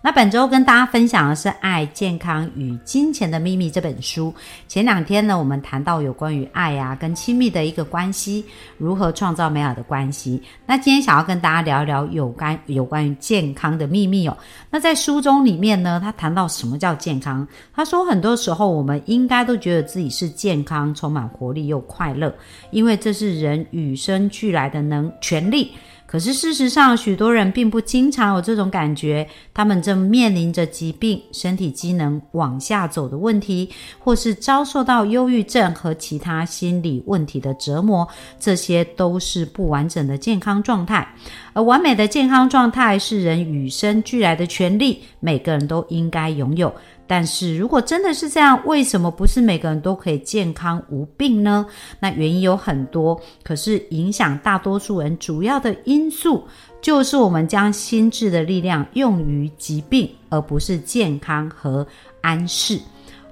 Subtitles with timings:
[0.00, 4.32] 那本周跟大家分享的是《爱、健康与金钱的秘密》这本书。
[4.68, 8.44] 前两天呢，我们谈到有关于爱啊跟亲密的一个关系，
[8.78, 10.40] 如何创造美好的关系。
[10.64, 14.36] 那今天想要跟大家聊一聊有关有关于健康的秘密哦。
[14.70, 17.46] 那在书中里面呢，他谈到什么叫健康？
[17.74, 22.32] 他说很多时候我们应该都觉得自己是健康、充满活力又快乐，
[22.70, 25.72] 因为这是人与生俱来的能权利。
[26.10, 33.68] 可是事实上，许多人并不经常有这种感觉，他们正面临着疾病、身体机能往下走的问题，
[33.98, 38.08] 或是遭受到忧郁症和其他心理问题的折磨，
[38.40, 41.06] 这些都是不完整的健康状态。
[41.52, 46.72] 而完美的健康状态是人与生俱来的权利，每个人都应该拥有。
[47.08, 51.66] 但是如果真的是这样，为什么不是每个人都可以健康无病呢？
[51.98, 56.46] 那原因有很多，可是影响大多数人主要的因素，
[56.80, 61.84] 就是我们将心智的力量用于疾病，而不是健康和
[62.20, 62.78] 安适。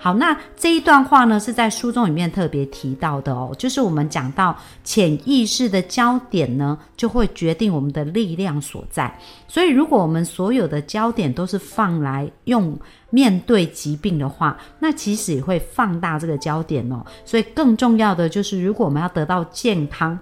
[0.07, 9.13] 好，那这一段话呢，是在书中里面特别提到的哦，就是我们讲到潜意识的焦点呢，就会决定我们的力量所在。
[9.49, 12.79] 所以，如果我们所有的焦点都是放来用
[13.11, 17.05] 面对疾病的话，那其实也会放大这个焦点哦。
[17.25, 20.17] 所以，更重要的就是，如果我们要得到健康，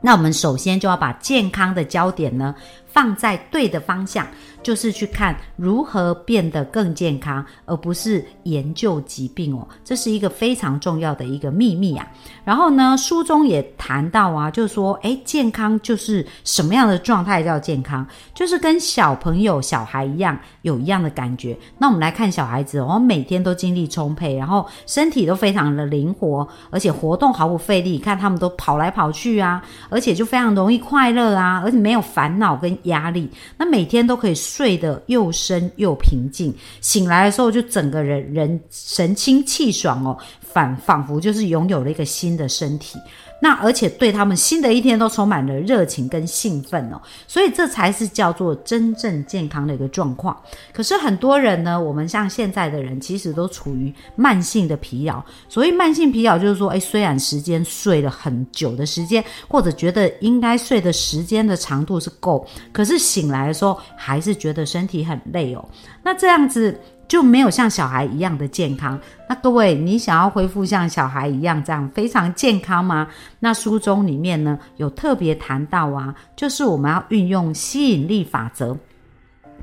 [0.00, 2.54] 那我们首先就要把健康的焦点呢。
[2.94, 4.24] 放在对的方向，
[4.62, 9.66] 就是去看如何变得更健康，而不是研究疾病哦。
[9.84, 12.06] 这是一个非常重要的一个秘密啊。
[12.44, 18.06] 然后呢，书中也谈到啊，就是说，诶，健康就是什么样的状态叫健康？
[18.32, 21.58] 就是跟小朋友、小孩一样，有一样的感觉。
[21.78, 27.98] 那我们来看小孩子哦，每天都精力充沛，然后身体都非常的灵活，而且活动毫不费力。
[27.98, 32.78] 看他们都跑来跑去啊，而且就非常容易快乐啊，而且没有烦恼跟。
[32.84, 33.28] 压力，
[33.58, 42.98] 那每天都可以睡得又深又平静，醒来的时候就整个人人神清气爽哦，反仿佛就是拥有了一个新的身体。
[43.44, 50.34] 那而且对他们新的一天都充满了热情跟兴奋哦，所以这才是叫做真正健康的一个状况。
[50.72, 55.22] 可是很多人呢，我们像现在的人，其实都处于慢性的疲劳。
[55.46, 65.62] 所谓慢性疲劳，就是说，哎，虽然时间睡了很久的时间，或者觉得应该睡的时间的长度是够，可是醒来的时候还是觉得身体很累哦。
[66.02, 66.80] 那这样子。
[67.06, 68.98] 就没有像小孩一样的健康。
[69.28, 73.08] 那各位，你想要恢复像小孩一样这样非常健康吗？
[73.40, 78.76] 那书中里面呢有特别谈到啊，就是我们要运用吸引力法则，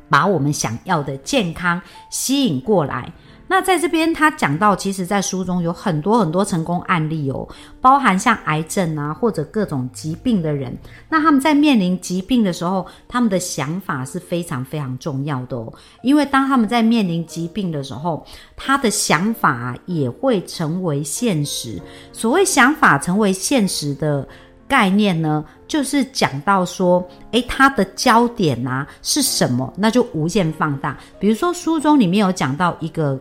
[0.09, 3.11] 把我们想要的健康吸引过来。
[3.51, 7.45] 那在这边，他讲到，其实，在书中有很多很多成功案例哦，
[7.81, 10.73] 包含像癌症啊，或者各种疾病的人，
[11.09, 18.25] 那他们在面临疾病的时候，他们的想法是非常非常重要的哦，因为当他们在面临疾病的时候，
[18.55, 21.77] 他的想法也会成为现实。
[22.13, 24.25] 所谓想法成为现实的
[24.65, 30.97] 概念呢，就是讲到说，诶，他的焦点啊是什么，那就无限放大。
[31.19, 33.19] 比如说，书中里面有讲到一个。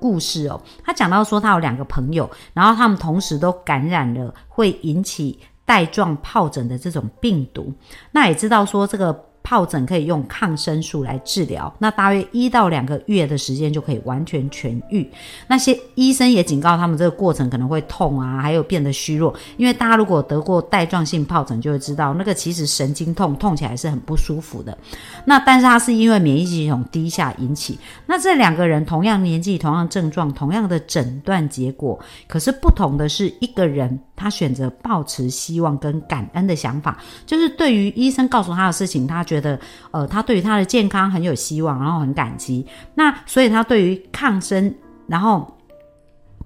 [0.00, 7.72] 故事哦，他讲到说他有两个朋友，然后他们同时都感染了会引起带状疱疹的这种病毒，
[8.12, 9.29] 那也知道说这个。
[9.42, 15.08] 疱疹可以用抗生素来治疗，那大约一到两个月的时间就可以完全痊愈。
[15.48, 19.34] 那些医生也警告他们，这个过程可能会痛啊，还有变得虚弱。
[19.56, 24.76] 因为大家如果得过带状性疱疹，就会知道那个其实神经痛，痛起来是很不舒服的。
[25.24, 27.78] 那但是它是因为免疫系统低下引起。
[28.06, 39.58] 那这两个人同样年纪、同样症状、同样的诊断结果，可是不同的是，一个人他选择抱持希望跟感恩的想法，就是对于医生告诉他的事情，他觉得。
[39.92, 42.66] 呃，他对于他的健康很有希望，然后很感激。
[42.94, 44.74] 那所以他对于抗生，
[45.06, 45.56] 然后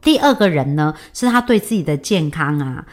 [0.02, 2.84] 第二个人呢，是他对自己的健康啊，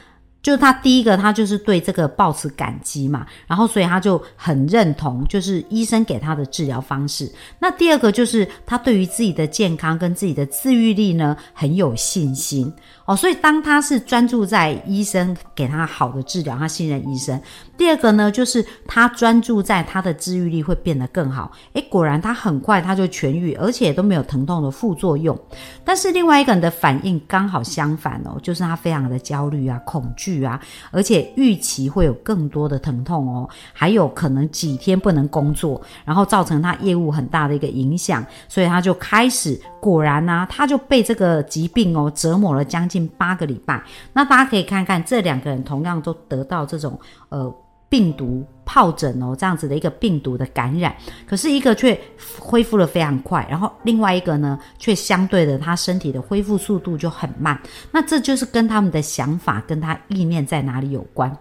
[0.41, 7.31] 就是他第一个他就是对这个抱持感激嘛，然后所以他就很认同，就是医生给他的治疗方式。
[7.59, 12.73] 那第二个就是他对于自己的健康跟自己的自愈力呢很有信心。
[13.11, 17.37] 哦，所以当他是专注在医生给他好的治疗，他信任医生。
[17.77, 21.51] 第二个呢，就是他专注在他的治愈力会变得更好。
[21.73, 25.37] 诶，果然他很快他就痊愈，而且都没有疼痛的副作用。
[25.83, 30.57] 但是另外一个人的反应刚好相反哦，就是他非常的焦虑啊、恐惧啊，
[30.91, 43.83] 而且预期会有更多的疼痛哦，还有可能几天不能工作，然后造成他业务很大的一个影响，所以他就开始，果然呢，他就被这个疾病哦折磨了将近八个礼拜。
[44.13, 46.99] 那大家可以看看这两个人同样都得到这种
[47.29, 47.53] 呃。
[47.91, 50.95] 病毒疱疹哦，这样子的一个病毒的感染，
[51.27, 51.99] 可是一个却
[52.39, 57.59] 恢复了非常快，然后另外一个呢，却相对的，他身体的恢复速度就很慢。
[57.91, 61.37] 那这就是跟他们的想法跟他意念在哪里有关。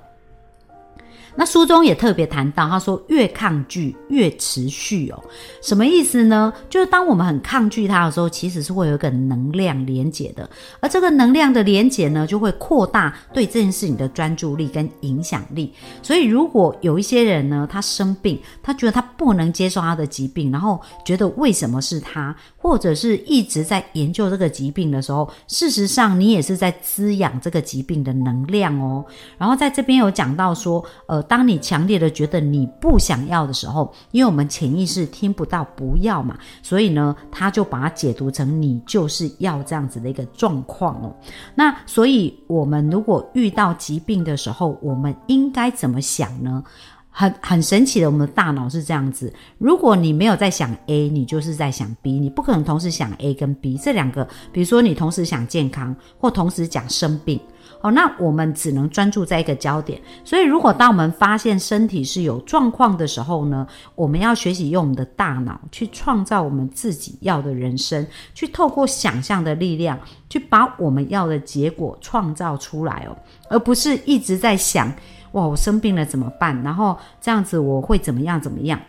[1.36, 5.22] 那书中也特别谈到，他说越抗拒越持续哦，
[5.62, 6.52] 什么意思呢？
[6.68, 10.48] 就是当我们很抗拒它的时候，其实是会有一个能量连结的，
[10.80, 15.72] 而这个能量的连结呢，就会扩大对这件事情的专注力跟影响力。
[16.02, 29.04] 所以，如果有一些人呢，他生病，他觉得他不能接受他的疾病，然后觉得为什么是他，或者是一直在研究这个疾病的时候，事实上你也是在滋养这个疾病的能量哦。
[29.38, 31.20] 然后在这边有讲到说，呃。
[31.30, 41.14] 当你强烈的觉得你不想要的时候，因为我们潜意识听不到不要嘛，所以呢，他就把它解读成你就是要这样子的一个状况哦。
[41.54, 46.64] 那所以，我们如果遇到疾病的时候，我们应该怎么想呢？
[47.10, 54.26] 很很神奇的，我们的大脑是这样子：如果你没有在想 A，你就是在想 B，你不可能同时想 A 跟 B 这两个。
[54.52, 57.38] 比如说，你同时想健康，或同时讲生病。
[57.82, 59.98] 哦，那我们只能专注在一个焦点。
[60.22, 69.98] 所以，如果当我们发现身体是有状况的时候呢，我们要学习用我们的大脑去创造我们自己要的人生，去透过想象的力量，
[70.28, 73.16] 去把我们要的结果创造出来哦，
[73.48, 74.92] 而不是一直在想
[75.32, 76.60] 哇，我生病了怎么办？
[76.62, 78.80] 然后这样子我会怎么样怎么样？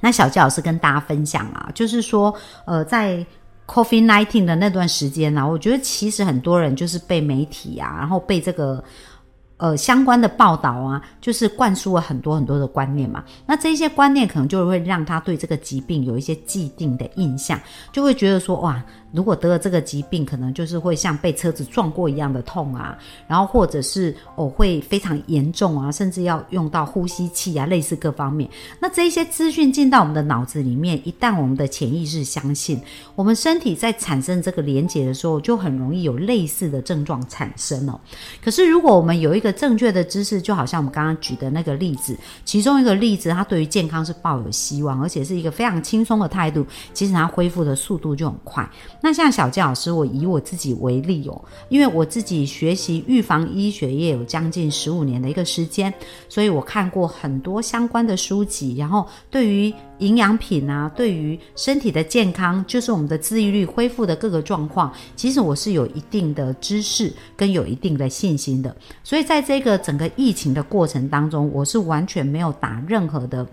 [0.00, 3.24] 那小纪老师跟大家分享啊，就是说，呃，在。
[3.64, 8.82] Coffee nineteen 的那段时间呢，我觉得其实很多人就是被媒体啊，然后被这个。
[9.58, 13.22] 呃，相关的报道啊，就是灌输了很多很多的观念嘛。
[13.46, 17.56] 那这些观念可能就会让他对这个疾病有一些既定的印象，
[17.92, 18.82] 就会觉得说，哇，
[19.12, 22.96] 如果得了这个疾病，可能就是会像被车子撞过一样的痛啊，
[23.28, 28.48] 然后或者是哦会非常严重啊，甚至要用到呼吸器啊，类似各方面。
[28.80, 32.80] 那这一些资讯进到我们的脑子里面，一旦我们的潜意识相信，
[33.14, 38.00] 我们身体在产生这个连结的时候，就很容易有类似的症状产生哦。
[38.42, 48.66] 可是如果我们有一个正确的知识，就好像我们刚刚举的那个例子，其中一个例子，他对于健康是抱有希望，而且是一个非常轻松的态度，其实他恢复的速度就很快。
[49.02, 55.92] 那像小健老师，我以我自己为例哦，因为我自己学习预防医学也有将近十五年的一个时间，
[56.28, 59.74] 所以我看过很多相关的书籍，然后对于。
[59.98, 68.74] 营养品啊，对于身体的健康，就是我们的自愈率恢复的各个状况，其实我是有一定的知识跟有一定的信心的。
[69.04, 73.46] 所以在这个整个疫情的过程当中，我是完全没有打任何的。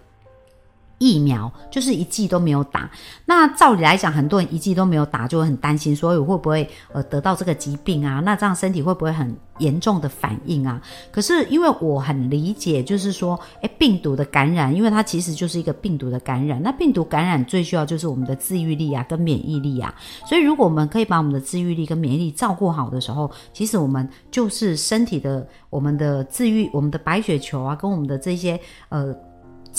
[1.00, 2.90] 疫苗就是一剂都没有打，
[3.26, 8.20] 那照理来讲，很多人一剂都没有打，就会很担心，所以会不会呃得到这个疾病啊？
[8.20, 10.82] 那这样身体会不会很严重的反应啊？
[11.10, 19.94] 可是因为我很理解，就是说，诶，病毒的感染，因为它其实就是一个病毒的感染，那病毒感染最需要就是我们的自愈力啊，跟免疫力啊。
[20.26, 29.16] 所以如果我们可以把我们的自愈力跟免疫力照顾好的时候，其实我们就是身体的我们的自愈，我们的白血球啊，跟我们的这些呃。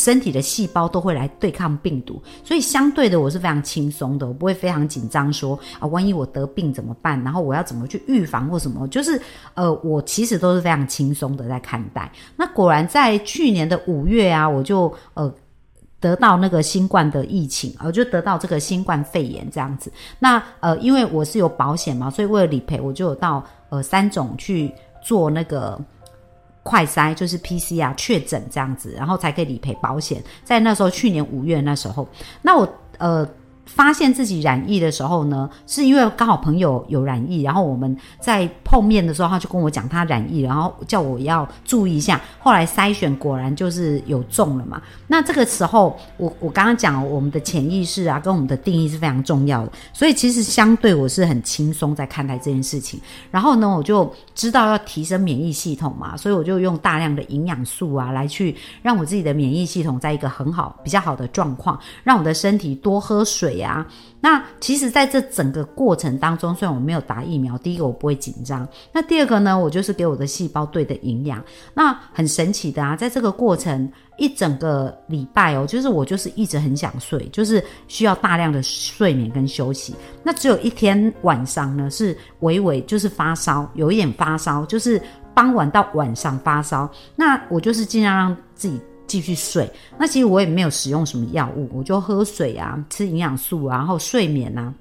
[0.00, 7.22] 身体的细胞都会来对抗病毒，所以相对的我是非常轻松的，我不会非常紧张，说啊，万一我得病怎么办？
[7.22, 8.88] 然后我要怎么去预防或什么？
[8.88, 9.20] 就是
[9.52, 12.10] 呃，我其实都是非常轻松的在看待。
[12.34, 15.30] 那果然在去年的五月啊，我就呃
[16.00, 19.92] 得到那个新冠的疫情，我就得到这个新冠肺炎这样子。
[20.18, 24.72] 那呃，因为我是有保险嘛，所以为了理赔，我就有到呃三种去
[25.04, 25.78] 做那个。
[26.62, 30.22] 快筛就是 PCR 确诊这样子，然后才可以理赔保险。
[30.44, 32.08] 在那时候，去年五月那时候，
[32.42, 33.28] 那我呃。
[33.66, 42.20] 发现自己染疫的时候呢，是因为刚好朋友有染疫，然后我们在碰面的时候，他就跟我讲他染疫，然后叫我要注意一下。
[42.40, 44.82] 后来筛选果然就是有中了嘛。
[45.06, 53.00] 那这个时候，我我刚刚讲我们的潜意识啊，跟我们的定义是非常重要的，所以其实相对我是很轻松在看待这件事情。
[53.30, 63.49] 然后呢，我就知道要提升免疫系统嘛，所以我就用大量的营养素啊来去让我自己的免疫系统在一个很好、比较好的状况，让我的身体多喝水。
[63.50, 63.86] 水啊。
[64.20, 71.42] 那其实，在这整个过程当中，虽然我没有打疫苗，第一个我不会紧张，那第二个呢，我就是给我的细胞对的营养。
[71.74, 79.94] 那很神奇的啊，在这个过程一整个礼拜哦，就是我就是一直很想睡，就是需要大量的睡眠跟休息。
[80.22, 85.00] 那只有一天晚上呢，是微微就是发烧，有一点发烧，就是
[85.34, 86.90] 傍晚到晚上发烧。
[87.16, 88.78] 那我就是尽量让自己。
[89.10, 94.72] 继续睡，那其实我也没有使用什么药物，我就喝水啊，吃营养素啊，然后睡眠啊。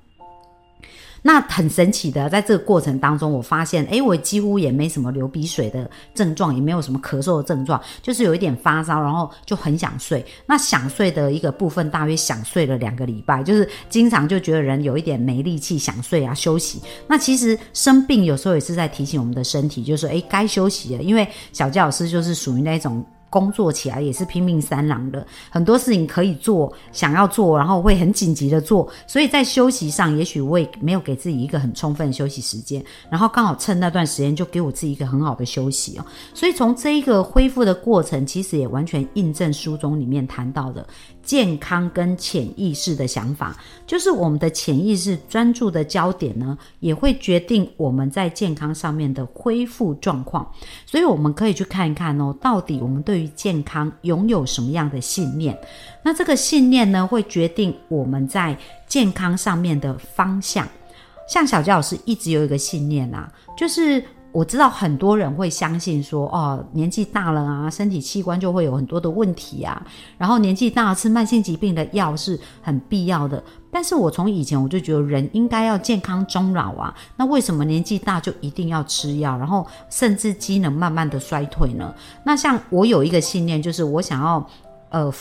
[1.22, 10.26] 那很神奇的，在这个过程当中，我发现，哎，我几乎也没什么流鼻水的症状，也没有什么咳嗽的症状，就是有一点发烧，然后就很想睡。
[10.46, 16.80] 那想睡的一个部分，大约想睡了两个礼拜，就是经常就觉得人有一点没力气，想睡啊，休息。
[17.06, 21.04] 那其实生病有时候也是在提醒我们的身体，就是说，哎，该休息了。
[21.04, 23.06] 因为小教老师就是属于那种。
[23.30, 36.06] 工作起来也是拼命三郎的，很多事情可以做，想要做，然后会很紧急的做，所以在休息上，也许我也没有给自己一个很充分的休息时间，然后刚好趁那段时间就给我自己一个很好的休息哦。
[36.34, 40.86] 所以从这一个恢复的过程，其实也完全印证书中里面谈到的。
[41.22, 43.56] 健康跟潜意识的想法，
[43.86, 50.50] 就是我们的潜意识专注的焦点呢，也会决定我们在健康上面的恢复状况。
[50.88, 55.58] 所以我们可以去看一看哦，到底我们对于健康拥有什么样的信念？
[56.04, 58.58] 那这个信念呢，会决定我们在
[58.88, 60.68] 健康上面的方向。
[61.28, 64.04] 像小杰老师一直有一个信念啊，就是。
[64.32, 69.82] 我知道很多人会相信说，哦，年纪大了啊，身体器官就会有很多的问题啊，
[70.18, 73.44] 然后年纪大吃慢性疾病的药是很必要的。
[73.72, 81.94] 但是我从以前我就觉得人应该要健康终老啊，那为什么年纪大就一定要吃药，然后甚至机能慢慢的衰退呢？
[82.24, 84.48] 那像我有一个信念，就是我想要，
[84.90, 85.14] 呃。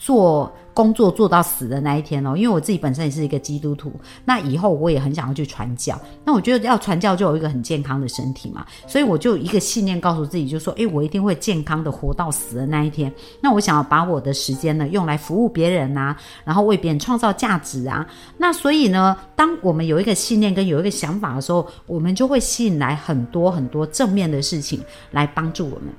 [0.00, 3.92] 做工作做到死的那一天哦，因为我自己本身也是一个基督徒，
[4.24, 6.00] 那以后我也很想要去传教。
[6.24, 13.12] 那我觉得要传教就有一个很健康的身体嘛，所以我就一个信念告诉自己，就说：诶，我一定会健康的活到死的那一天。
[13.42, 18.06] 那我想要把我的时间呢用来服务别人啊，然后为别人创造价值啊。
[18.38, 24.80] 那所以呢，当我们有一个信念跟有一个想法的时候，我们就会吸引来很多很多正面的事情
[25.10, 25.92] 来帮助我们。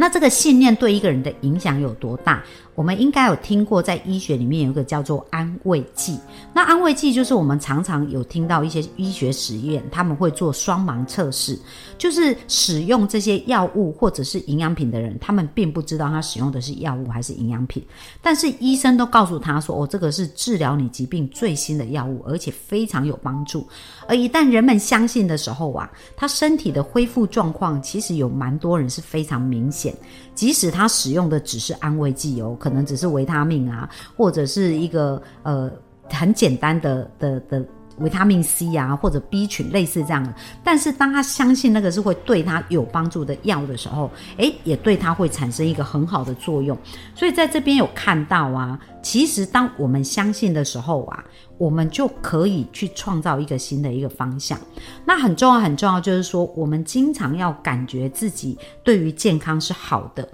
[0.00, 2.40] 那这个信念对一个人的影响有多大？
[2.78, 6.16] 我们应该有听过，在医学里面有一个叫做安慰剂。
[6.54, 11.58] 那安慰剂就是我们常常有听到一些医学实验，他们会做双盲测试，
[11.98, 17.84] 就是使用这些药物或者是营养品的人，他们并不知道他使用的是药物还是营养品，
[18.22, 23.66] 但是医生都告诉他说：“哦，这个是治疗你疾病最新的药物，而且非常有帮助。”
[24.06, 29.92] 而一旦人们相信的时候啊，他身体的恢复状况其实有蛮多人是非常明显。
[30.32, 35.70] 即使他使用的只是安慰剂哦，可能只是维他命啊，或者是一个呃
[36.10, 37.64] 很简单的的的
[37.98, 40.32] 维他命 C 啊，或者 B 群类似这样的。
[40.62, 46.76] 但是当他相信那个是会对他有帮助的药的时候，诶，也对他会产生一个很好的作用。
[47.14, 51.24] 所以在这边有看到啊，其实当我们相信的时候啊。
[51.58, 54.56] 我们就可以去创造一个新的一个方向。
[55.04, 60.28] 那很重要，很重要，就是说，我们经常要感觉自己对于健康是好的。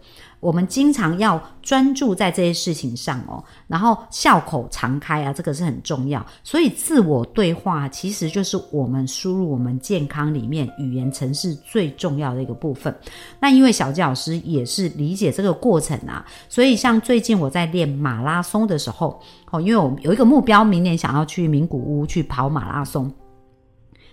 [0.44, 6.24] 我们经常要专注在这些事情上哦，然后笑口常开啊，这个是很重要。
[6.42, 12.94] 所以自我对话其实就是我们输入我们健康里面语言程式最重要的一个部分。
[13.40, 19.18] 那因为小纪老师也是理解这个过程啊，所以像最近我在练马拉松的时候，
[19.50, 23.10] 哦，因为我有一个目标，明年想要去名古屋去跑马拉松。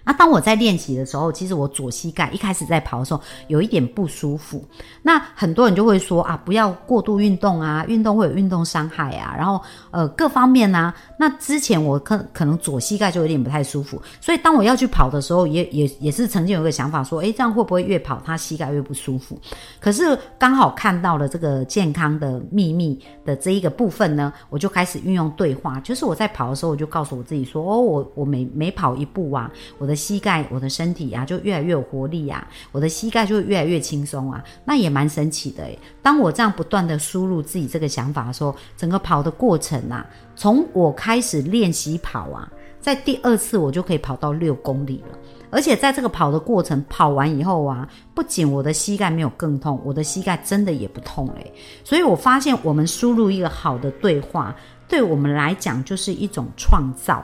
[0.03, 4.63] 那当我在练习的时候，其实我左膝盖一开始在跑的时候有一点不舒服。
[5.03, 9.35] 那很多人就会说啊，不要过度运动啊，运动会有运动伤害啊。
[9.37, 19.39] 然后呃各方面呢，那之前我可可能左膝盖就有点不太舒服，所以当我要去跑的时候，也也也是曾经有一个想法说，诶，这样会不会越跑他膝盖越不舒服？
[19.79, 29.90] 可是刚好看到了这个健康的秘密的这一个部分呢，我就开始运用对话，就是我在跑的时候，我就告诉我自己说，哦，我我每每跑一步啊，我的。
[29.91, 32.47] 我的膝盖，我的身体啊，就越来越有活力呀。
[32.71, 35.77] 我的膝盖就会越来越轻松啊，那也蛮神奇的诶。
[36.01, 45.17] 当我这样不断的输入自己这个想法的时候，整个跑的过程啊，从我开始练习跑啊，在第二次我就可以跑到六公里了。
[45.49, 51.53] 而且在这个跑的过程，跑完以后啊，不仅我的膝盖没有更痛，我的膝盖真的也不痛诶。
[51.83, 54.55] 所以我发现，我们输入一个好的对话，
[54.87, 57.21] 对我们来讲就是一种创造。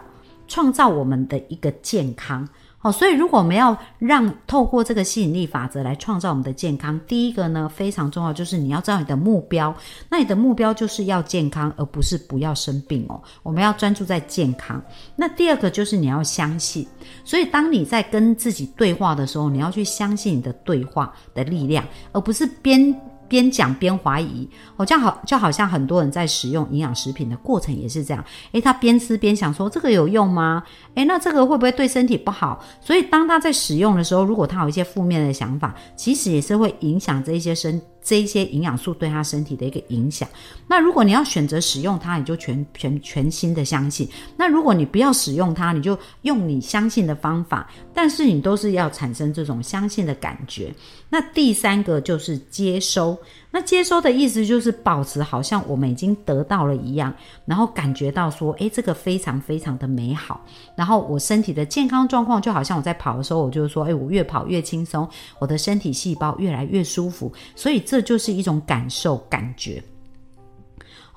[0.48, 9.76] 创造我们的一个健康，好，所以如果我们要让透过这个吸引力法则来创造我们的健康，第一个呢非常重要，就是你要知道你的目标。
[10.10, 13.22] 那你的目标就是要健康，而不是不要生病哦。
[13.44, 14.82] 我们要专注在健康。
[15.16, 16.88] 那第二个就是你要相信。
[17.26, 22.96] 所以当你在跟自己对话的时候，你要去相信你的对话的力量，而不是边。
[23.28, 28.24] 边讲边怀疑，好像好就好像很多人在使用营养食品的过程也是这样。
[28.52, 30.64] 诶，他边吃边想说这个有用吗？
[30.96, 32.64] 诶，那这个会不会对身体不好？
[32.82, 37.82] 所以当他在使用的时候，如果他有一些负面的想法，其实也是会影响这一些身。
[38.08, 40.28] 这一些营养素对他身体的一个影响。
[40.66, 47.70] 那如果你要选择使用它，你就全全全新的相信；那如果你不要使用它，你就用你相信的方法。
[47.94, 50.74] 但是你都是要产生这种相信的感觉。
[51.10, 53.18] 那第三个就是接收。
[53.50, 57.14] 那接收的意思就是保持好像我们已经得到了一样，
[57.46, 60.42] 然后感觉到说，诶，这个非常非常的美好。
[60.76, 65.08] 然后我身体的健康状况就好像我在跑的时候，我就说，诶，我越跑越轻松，
[65.40, 67.32] 我的身体细胞越来越舒服。
[67.56, 69.82] 所以这就是一种感受感觉。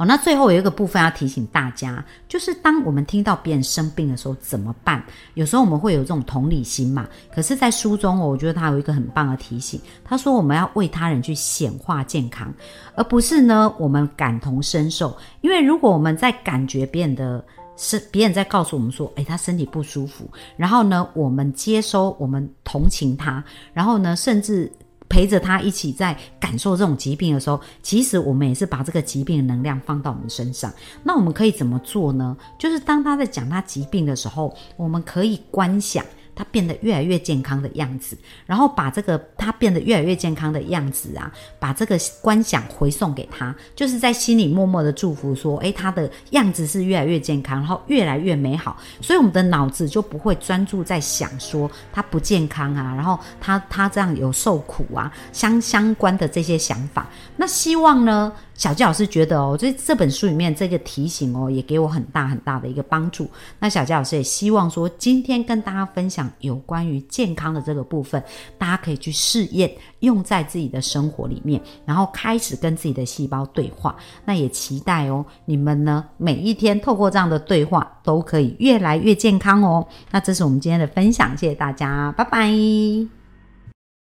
[0.01, 5.05] 哦，那最后有一个部分要提醒大家，就是当我们听到别人生病的时候怎么办？
[5.35, 7.07] 有时候我们会有这种同理心嘛。
[7.31, 12.51] 可是，在书中哦，我觉得他有一个很棒的提醒，他说我们要为他人去显化健康，
[12.95, 15.15] 而不是呢我们感同身受。
[15.43, 17.45] 因为如果我们在感觉别人的
[17.77, 20.27] 是别人在告诉我们说，诶，他身体不舒服，
[20.57, 24.73] 然后呢，我们接收，我们同情他，然后呢，甚至。
[25.11, 30.73] 陪着他一起在感受这种疾病的时候，其实我们也是把这个疾病的能量放到我们身上。
[31.03, 32.35] 那我们可以怎么做呢？
[32.59, 36.03] 就是当他在讲他疾病的时候，我们可以观想。
[36.35, 48.77] 他变得越来越健康的样子，然后把这个他变得越来越健康的样子啊，把这个观想回送给他，就是在心里默默的祝福说：，诶，他的样子是越来越健康，然后越来越美好。
[49.01, 57.09] 所以我们的脑子就不会专注在想说他不健康啊，然后他他这样有受苦啊相相关的这些想法。
[57.37, 58.33] 那希望呢？
[58.55, 63.27] 小纪老师觉得哦，这这本书里面这个提醒哦，也给我很大很大的一个帮助。
[63.59, 68.23] 那小纪老师也希望说，今天跟大家分享有关于健康的这个部分，
[68.57, 69.71] 大家可以去试验
[70.01, 73.97] 用在自己的生活里面，然后开始跟自己的细胞对话。
[74.25, 79.87] 那也期待哦，你们呢每一天透过这样的对话，都可以越来越健康哦。
[80.11, 83.20] 那这是我们今天的分享，谢谢大家，拜拜。